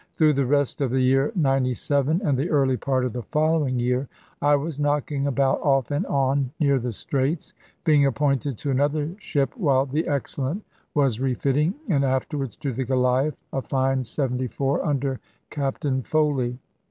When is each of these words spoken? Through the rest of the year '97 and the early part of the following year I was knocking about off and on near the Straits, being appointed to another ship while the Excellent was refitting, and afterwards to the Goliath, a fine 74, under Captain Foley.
Through 0.17 0.33
the 0.33 0.47
rest 0.47 0.81
of 0.81 0.89
the 0.89 0.99
year 0.99 1.31
'97 1.35 2.21
and 2.25 2.35
the 2.35 2.49
early 2.49 2.75
part 2.75 3.05
of 3.05 3.13
the 3.13 3.21
following 3.21 3.77
year 3.77 4.07
I 4.41 4.55
was 4.55 4.79
knocking 4.79 5.27
about 5.27 5.61
off 5.61 5.91
and 5.91 6.07
on 6.07 6.49
near 6.59 6.79
the 6.79 6.91
Straits, 6.91 7.53
being 7.83 8.07
appointed 8.07 8.57
to 8.57 8.71
another 8.71 9.11
ship 9.19 9.55
while 9.55 9.85
the 9.85 10.07
Excellent 10.07 10.63
was 10.95 11.19
refitting, 11.19 11.75
and 11.87 12.03
afterwards 12.03 12.55
to 12.55 12.73
the 12.73 12.83
Goliath, 12.83 13.37
a 13.53 13.61
fine 13.61 14.03
74, 14.03 14.83
under 14.83 15.19
Captain 15.51 16.01
Foley. 16.01 16.57